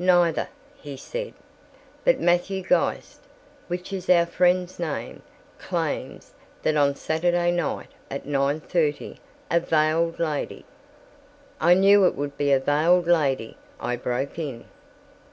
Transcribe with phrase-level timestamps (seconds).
[0.00, 1.32] "Neither," he said.
[2.04, 3.20] "But Matthew Geist,
[3.68, 5.22] which is our friend's name,
[5.60, 6.32] claims
[6.64, 10.64] that on Saturday night, at nine thirty, a veiled lady—"
[11.60, 14.64] "I knew it would be a veiled lady," I broke in.